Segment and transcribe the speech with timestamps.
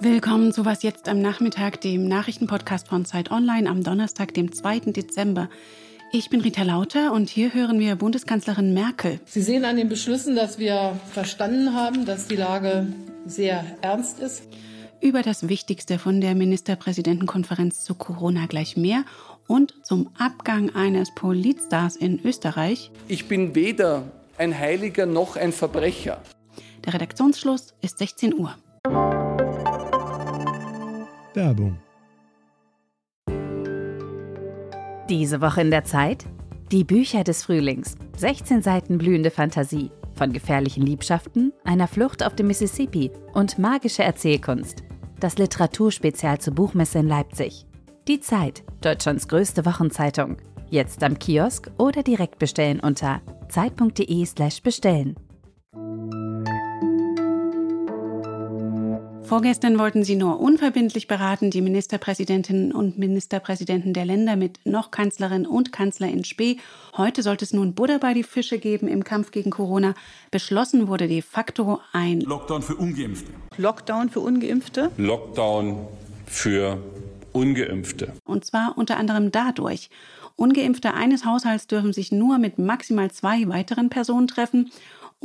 [0.00, 4.80] Willkommen zu Was jetzt am Nachmittag, dem Nachrichtenpodcast von Zeit Online am Donnerstag, dem 2.
[4.92, 5.50] Dezember.
[6.12, 9.20] Ich bin Rita Lauter und hier hören wir Bundeskanzlerin Merkel.
[9.26, 12.86] Sie sehen an den Beschlüssen, dass wir verstanden haben, dass die Lage
[13.26, 14.44] sehr ernst ist.
[15.02, 19.04] Über das Wichtigste von der Ministerpräsidentenkonferenz zu Corona gleich mehr
[19.46, 22.90] und zum Abgang eines Politstars in Österreich.
[23.08, 24.04] Ich bin weder
[24.38, 26.20] ein Heiliger noch ein Verbrecher.
[26.84, 28.54] Der Redaktionsschluss ist 16 Uhr.
[31.34, 31.78] Werbung.
[35.08, 36.24] Diese Woche in der Zeit?
[36.72, 37.96] Die Bücher des Frühlings.
[38.16, 39.90] 16 Seiten blühende Fantasie.
[40.14, 44.82] Von gefährlichen Liebschaften, einer Flucht auf dem Mississippi und magische Erzählkunst.
[45.18, 47.66] Das Literaturspezial zur Buchmesse in Leipzig.
[48.06, 50.36] Die Zeit, Deutschlands größte Wochenzeitung.
[50.70, 55.16] Jetzt am Kiosk oder direkt bestellen unter zeit.de/slash bestellen.
[59.24, 65.46] Vorgestern wollten sie nur unverbindlich beraten, die Ministerpräsidentinnen und Ministerpräsidenten der Länder mit noch Kanzlerin
[65.46, 66.58] und Kanzler in Spee.
[66.96, 69.94] Heute sollte es nun Buddha bei die Fische geben im Kampf gegen Corona.
[70.30, 73.32] Beschlossen wurde de facto ein Lockdown für Ungeimpfte.
[73.56, 74.90] Lockdown für Ungeimpfte?
[74.98, 75.88] Lockdown
[76.26, 76.78] für
[77.32, 78.12] Ungeimpfte.
[78.24, 79.88] Und zwar unter anderem dadurch.
[80.36, 84.70] Ungeimpfte eines Haushalts dürfen sich nur mit maximal zwei weiteren Personen treffen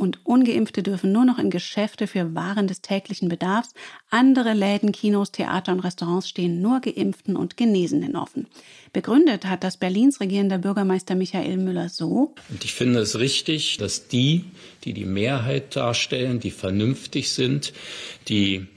[0.00, 3.74] und ungeimpfte dürfen nur noch in Geschäfte für Waren des täglichen Bedarfs.
[4.08, 8.46] Andere Läden, Kinos, Theater und Restaurants stehen nur geimpften und Genesenen offen.
[8.94, 12.34] Begründet hat das Berlins regierender Bürgermeister Michael Müller so.
[12.48, 14.46] Und ich finde es richtig, dass die,
[14.84, 17.74] die die Mehrheit darstellen, die vernünftig sind,
[18.28, 18.68] die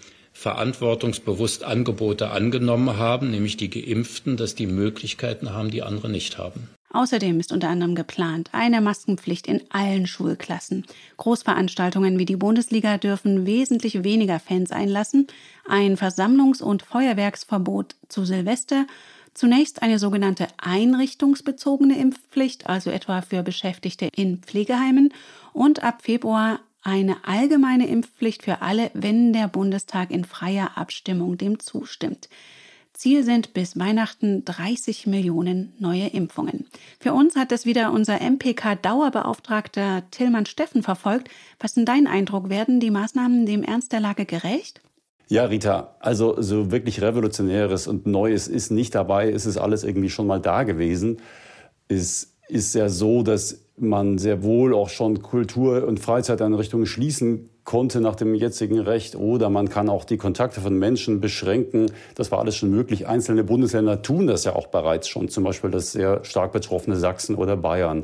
[0.43, 6.67] verantwortungsbewusst Angebote angenommen haben, nämlich die Geimpften, dass die Möglichkeiten haben, die andere nicht haben.
[6.91, 10.85] Außerdem ist unter anderem geplant eine Maskenpflicht in allen Schulklassen.
[11.17, 15.27] Großveranstaltungen wie die Bundesliga dürfen wesentlich weniger Fans einlassen,
[15.65, 18.85] ein Versammlungs- und Feuerwerksverbot zu Silvester,
[19.33, 25.13] zunächst eine sogenannte einrichtungsbezogene Impfpflicht, also etwa für Beschäftigte in Pflegeheimen,
[25.53, 31.59] und ab Februar eine allgemeine Impfpflicht für alle, wenn der Bundestag in freier Abstimmung dem
[31.59, 32.29] zustimmt.
[32.93, 36.67] Ziel sind bis Weihnachten 30 Millionen neue Impfungen.
[36.99, 41.29] Für uns hat es wieder unser MPK-Dauerbeauftragter Tillmann Steffen verfolgt.
[41.59, 42.49] Was ist denn dein Eindruck?
[42.49, 44.81] Werden die Maßnahmen dem Ernst der Lage gerecht?
[45.27, 49.31] Ja, Rita, also so wirklich Revolutionäres und Neues ist nicht dabei.
[49.31, 51.17] Es ist alles irgendwie schon mal da gewesen.
[51.87, 58.01] Es ist ja so, dass man sehr wohl auch schon Kultur- und Freizeiteinrichtungen schließen konnte
[58.01, 61.91] nach dem jetzigen Recht oder man kann auch die Kontakte von Menschen beschränken.
[62.15, 63.07] Das war alles schon möglich.
[63.07, 67.35] Einzelne Bundesländer tun das ja auch bereits schon, zum Beispiel das sehr stark betroffene Sachsen
[67.35, 68.03] oder Bayern.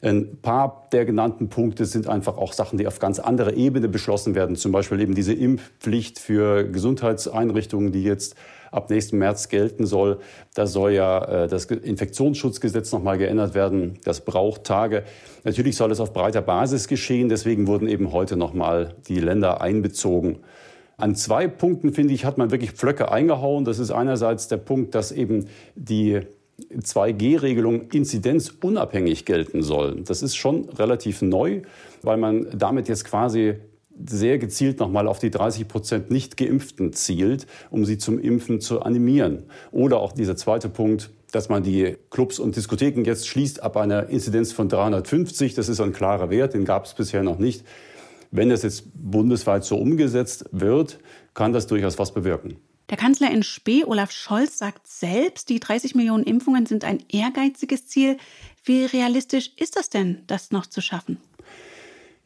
[0.00, 4.36] Ein paar der genannten Punkte sind einfach auch Sachen, die auf ganz anderer Ebene beschlossen
[4.36, 4.54] werden.
[4.54, 8.36] Zum Beispiel eben diese Impfpflicht für Gesundheitseinrichtungen, die jetzt
[8.70, 10.20] ab nächsten März gelten soll.
[10.54, 13.98] Da soll ja äh, das Infektionsschutzgesetz nochmal geändert werden.
[14.04, 15.02] Das braucht Tage.
[15.42, 17.28] Natürlich soll es auf breiter Basis geschehen.
[17.28, 20.40] Deswegen wurden eben heute nochmal die Länder einbezogen.
[20.96, 23.64] An zwei Punkten, finde ich, hat man wirklich Pflöcke eingehauen.
[23.64, 26.22] Das ist einerseits der Punkt, dass eben die
[26.58, 30.02] 2G-Regelung inzidenzunabhängig gelten soll.
[30.02, 31.62] Das ist schon relativ neu,
[32.02, 33.54] weil man damit jetzt quasi
[34.06, 39.44] sehr gezielt nochmal auf die 30 Prozent Nicht-Geimpften zielt, um sie zum Impfen zu animieren.
[39.72, 44.08] Oder auch dieser zweite Punkt, dass man die Clubs und Diskotheken jetzt schließt ab einer
[44.08, 45.54] Inzidenz von 350.
[45.54, 47.64] Das ist ein klarer Wert, den gab es bisher noch nicht.
[48.30, 50.98] Wenn das jetzt bundesweit so umgesetzt wird,
[51.34, 52.56] kann das durchaus was bewirken.
[52.90, 57.86] Der Kanzler in Spee, Olaf Scholz, sagt selbst, die 30 Millionen Impfungen sind ein ehrgeiziges
[57.86, 58.16] Ziel.
[58.64, 61.18] Wie realistisch ist das denn, das noch zu schaffen?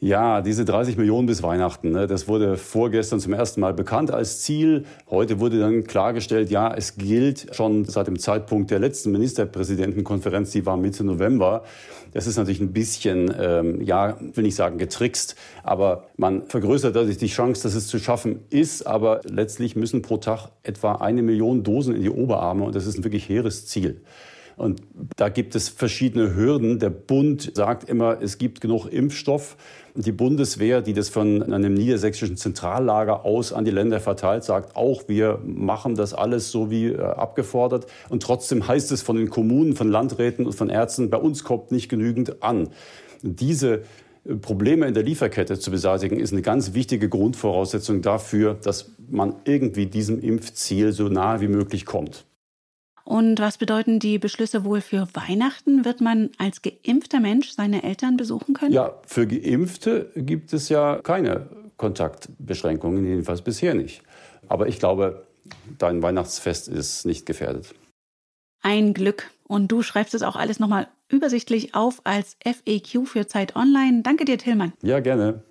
[0.04, 4.40] Ja, diese 30 Millionen bis Weihnachten, ne, das wurde vorgestern zum ersten Mal bekannt als
[4.40, 4.84] Ziel.
[5.08, 10.66] Heute wurde dann klargestellt, ja, es gilt schon seit dem Zeitpunkt der letzten Ministerpräsidentenkonferenz, die
[10.66, 11.62] war Mitte November.
[12.12, 17.18] Das ist natürlich ein bisschen, ähm, ja, will nicht sagen getrickst, aber man vergrößert dadurch
[17.18, 18.84] die Chance, dass es zu schaffen ist.
[18.84, 22.98] Aber letztlich müssen pro Tag etwa eine Million Dosen in die Oberarme und das ist
[22.98, 24.02] ein wirklich hehres Ziel.
[24.56, 24.82] Und
[25.16, 26.78] da gibt es verschiedene Hürden.
[26.78, 29.56] Der Bund sagt immer, es gibt genug Impfstoff.
[29.94, 35.08] Die Bundeswehr, die das von einem niedersächsischen Zentrallager aus an die Länder verteilt, sagt auch,
[35.08, 37.86] wir machen das alles so wie äh, abgefordert.
[38.08, 41.72] Und trotzdem heißt es von den Kommunen, von Landräten und von Ärzten, bei uns kommt
[41.72, 42.70] nicht genügend an.
[43.22, 43.82] Diese
[44.24, 49.36] äh, Probleme in der Lieferkette zu beseitigen, ist eine ganz wichtige Grundvoraussetzung dafür, dass man
[49.44, 52.24] irgendwie diesem Impfziel so nahe wie möglich kommt.
[53.04, 55.84] Und was bedeuten die Beschlüsse wohl für Weihnachten?
[55.84, 58.72] Wird man als geimpfter Mensch seine Eltern besuchen können?
[58.72, 64.02] Ja, für Geimpfte gibt es ja keine Kontaktbeschränkungen, jedenfalls bisher nicht.
[64.48, 65.26] Aber ich glaube,
[65.78, 67.74] dein Weihnachtsfest ist nicht gefährdet.
[68.62, 69.30] Ein Glück.
[69.48, 74.02] Und du schreibst es auch alles nochmal übersichtlich auf als FAQ für Zeit Online.
[74.02, 74.72] Danke dir, Tillmann.
[74.82, 75.42] Ja, gerne.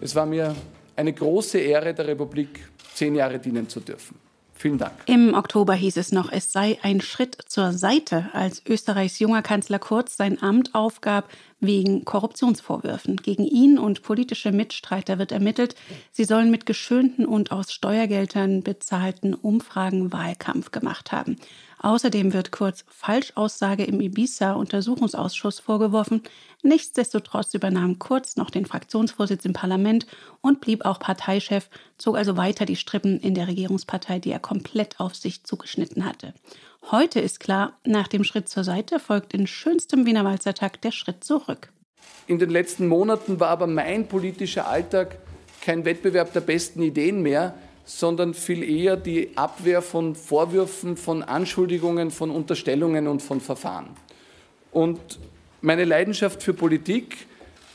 [0.00, 0.54] Es war mir
[0.94, 4.16] eine große Ehre, der Republik zehn Jahre dienen zu dürfen.
[4.58, 4.92] Vielen Dank.
[5.06, 9.78] Im Oktober hieß es noch, es sei ein Schritt zur Seite, als Österreichs junger Kanzler
[9.78, 11.28] Kurz sein Amt aufgab
[11.60, 13.16] wegen Korruptionsvorwürfen.
[13.16, 15.74] Gegen ihn und politische Mitstreiter wird ermittelt.
[16.12, 21.36] Sie sollen mit geschönten und aus Steuergeldern bezahlten Umfragen Wahlkampf gemacht haben.
[21.78, 26.22] Außerdem wird Kurz Falschaussage im Ibiza-Untersuchungsausschuss vorgeworfen.
[26.62, 30.06] Nichtsdestotrotz übernahm Kurz noch den Fraktionsvorsitz im Parlament
[30.40, 31.68] und blieb auch Parteichef,
[31.98, 36.34] zog also weiter die Strippen in der Regierungspartei, die er komplett auf sich zugeschnitten hatte.
[36.92, 41.24] Heute ist klar, nach dem Schritt zur Seite folgt in schönstem Wiener Walzertag der Schritt
[41.24, 41.72] zurück.
[42.28, 45.18] In den letzten Monaten war aber mein politischer Alltag
[45.60, 47.54] kein Wettbewerb der besten Ideen mehr,
[47.84, 53.88] sondern viel eher die Abwehr von Vorwürfen, von Anschuldigungen, von Unterstellungen und von Verfahren.
[54.70, 55.00] Und
[55.62, 57.26] meine Leidenschaft für Politik,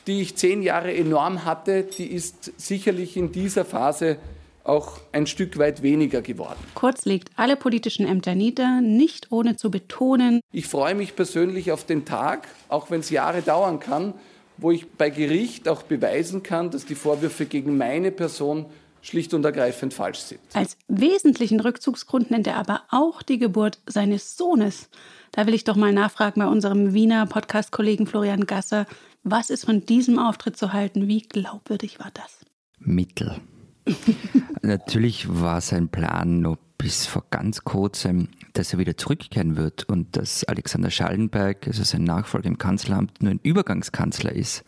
[0.07, 4.19] die ich zehn Jahre enorm hatte, die ist sicherlich in dieser Phase
[4.63, 6.59] auch ein Stück weit weniger geworden.
[6.75, 10.41] Kurz legt alle politischen Ämter nieder, nicht ohne zu betonen.
[10.51, 14.13] Ich freue mich persönlich auf den Tag, auch wenn es Jahre dauern kann,
[14.57, 18.65] wo ich bei Gericht auch beweisen kann, dass die Vorwürfe gegen meine Person
[19.01, 20.39] schlicht und ergreifend falsch sind.
[20.53, 24.89] Als wesentlichen Rückzugsgrund nennt er aber auch die Geburt seines Sohnes.
[25.31, 28.85] Da will ich doch mal nachfragen bei unserem Wiener Podcast-Kollegen Florian Gasser.
[29.23, 31.07] Was ist von diesem Auftritt zu halten?
[31.07, 32.45] Wie glaubwürdig war das?
[32.79, 33.39] Mittel.
[34.61, 40.17] Natürlich war sein Plan noch bis vor ganz kurzem, dass er wieder zurückkehren wird und
[40.17, 44.63] dass Alexander Schallenberg, also sein Nachfolger im Kanzleramt, nur ein Übergangskanzler ist.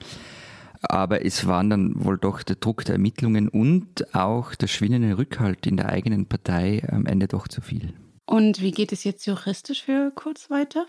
[0.82, 5.66] Aber es waren dann wohl doch der Druck der Ermittlungen und auch der schwindende Rückhalt
[5.66, 7.94] in der eigenen Partei am Ende doch zu viel.
[8.26, 10.86] Und wie geht es jetzt juristisch für Kurz weiter?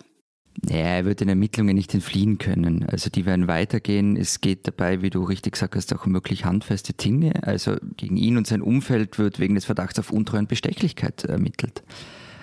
[0.63, 2.87] Ja, er wird den Ermittlungen nicht entfliehen können.
[2.89, 4.17] Also die werden weitergehen.
[4.17, 7.43] Es geht dabei, wie du richtig gesagt hast, auch um wirklich handfeste Dinge.
[7.43, 11.83] Also gegen ihn und sein Umfeld wird wegen des Verdachts auf Untreue und Bestechlichkeit ermittelt.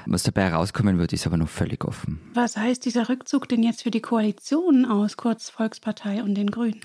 [0.07, 2.19] Was dabei herauskommen wird, ist aber noch völlig offen.
[2.33, 6.79] Was heißt dieser Rückzug denn jetzt für die Koalition aus Kurz Volkspartei und den Grünen?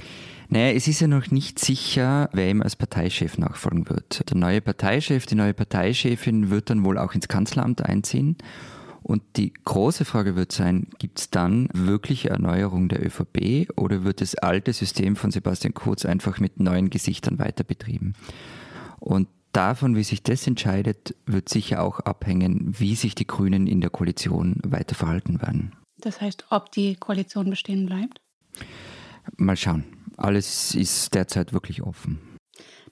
[0.48, 4.28] Naja, es ist ja noch nicht sicher, wer ihm als Parteichef nachfolgen wird.
[4.30, 8.36] Der neue Parteichef, die neue Parteichefin wird dann wohl auch ins Kanzleramt einziehen.
[9.06, 14.20] Und die große Frage wird sein, gibt es dann wirkliche Erneuerung der ÖVP oder wird
[14.20, 18.14] das alte System von Sebastian Kurz einfach mit neuen Gesichtern weiter betrieben?
[18.98, 23.80] Und davon, wie sich das entscheidet, wird sicher auch abhängen, wie sich die Grünen in
[23.80, 25.76] der Koalition weiter verhalten werden.
[25.98, 28.20] Das heißt, ob die Koalition bestehen bleibt?
[29.36, 29.84] Mal schauen.
[30.16, 32.18] Alles ist derzeit wirklich offen.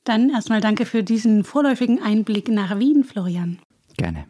[0.04, 3.58] Dann erstmal danke für diesen vorläufigen Einblick nach Wien, Florian.
[3.96, 4.26] Gerne.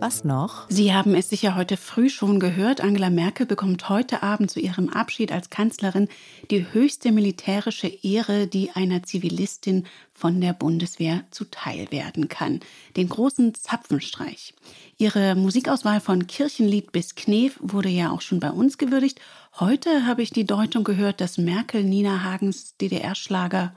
[0.00, 0.64] Was noch?
[0.70, 2.80] Sie haben es sicher heute früh schon gehört.
[2.80, 6.08] Angela Merkel bekommt heute Abend zu ihrem Abschied als Kanzlerin
[6.50, 12.60] die höchste militärische Ehre, die einer Zivilistin von der Bundeswehr zuteil werden kann.
[12.96, 14.54] Den großen Zapfenstreich.
[14.96, 19.20] Ihre Musikauswahl von Kirchenlied bis Knef wurde ja auch schon bei uns gewürdigt.
[19.58, 23.74] Heute habe ich die Deutung gehört, dass Merkel Nina Hagens DDR-Schlager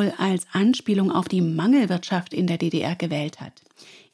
[0.00, 3.52] wohl als Anspielung auf die Mangelwirtschaft in der DDR gewählt hat.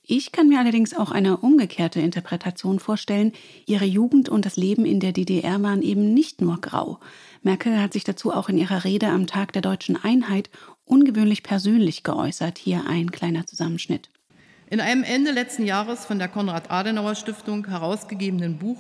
[0.03, 3.33] Ich kann mir allerdings auch eine umgekehrte Interpretation vorstellen.
[3.67, 6.99] Ihre Jugend und das Leben in der DDR waren eben nicht nur grau.
[7.43, 10.51] Merkel hat sich dazu auch in ihrer Rede am Tag der deutschen Einheit
[10.87, 12.59] ungewöhnlich persönlich geäußert.
[12.59, 14.11] Hier ein kleiner Zusammenschnitt.
[14.69, 18.79] In einem Ende letzten Jahres von der Konrad-Adenauer-Stiftung herausgegebenen Buch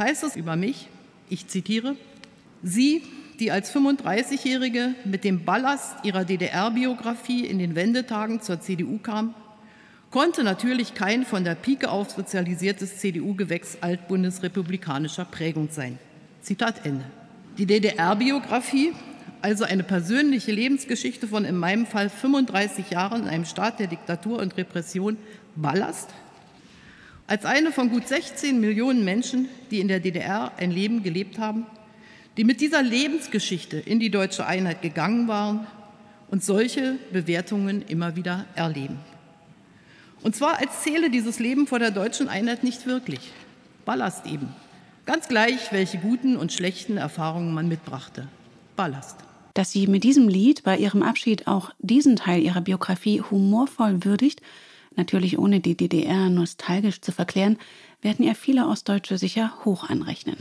[0.00, 0.88] heißt es über mich,
[1.28, 1.94] ich zitiere,
[2.62, 3.02] Sie,
[3.40, 9.34] die als 35-Jährige mit dem Ballast ihrer DDR-Biografie in den Wendetagen zur CDU kam,
[10.10, 15.98] konnte natürlich kein von der Pike auf sozialisiertes CDU-Gewächs altbundesrepublikanischer Prägung sein.
[16.42, 17.04] Zitat Ende.
[17.56, 18.92] Die DDR-Biografie,
[19.40, 24.38] also eine persönliche Lebensgeschichte von in meinem Fall 35 Jahren in einem Staat der Diktatur
[24.38, 25.16] und Repression,
[25.56, 26.10] Ballast,
[27.26, 31.64] als eine von gut 16 Millionen Menschen, die in der DDR ein Leben gelebt haben,
[32.36, 35.66] die mit dieser Lebensgeschichte in die deutsche Einheit gegangen waren
[36.30, 38.98] und solche Bewertungen immer wieder erleben.
[40.22, 43.32] Und zwar als zähle dieses Leben vor der deutschen Einheit nicht wirklich.
[43.84, 44.48] Ballast eben.
[45.06, 48.28] Ganz gleich, welche guten und schlechten Erfahrungen man mitbrachte.
[48.76, 49.16] Ballast.
[49.54, 54.40] Dass sie mit diesem Lied bei ihrem Abschied auch diesen Teil ihrer Biografie humorvoll würdigt,
[54.94, 57.58] natürlich ohne die DDR nostalgisch zu verklären,
[58.02, 60.36] werden ihr viele Ostdeutsche sicher hoch anrechnen.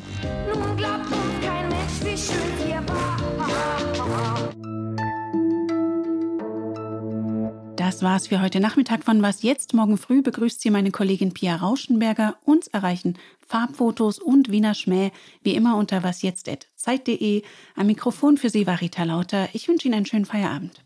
[8.00, 9.74] Das war's für heute Nachmittag von Was jetzt.
[9.74, 12.38] Morgen früh begrüßt Sie meine Kollegin Pia Rauschenberger.
[12.46, 15.12] Uns erreichen Farbfotos und Wiener Schmäh
[15.44, 17.42] wie immer unter wasjetzt.zeit.de.
[17.76, 19.50] Am Mikrofon für Sie war Rita Lauter.
[19.52, 20.86] Ich wünsche Ihnen einen schönen Feierabend.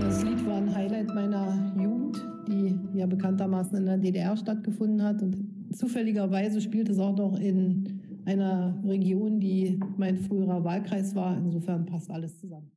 [0.00, 5.20] Das Lied war ein Highlight meiner Jugend, die ja bekanntermaßen in der DDR stattgefunden hat.
[5.20, 7.99] Und zufälligerweise spielt es auch noch in
[8.30, 11.36] einer Region, die mein früherer Wahlkreis war.
[11.36, 12.70] Insofern passt alles zusammen.